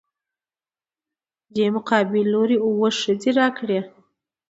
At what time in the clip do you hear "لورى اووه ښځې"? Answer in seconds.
2.33-3.31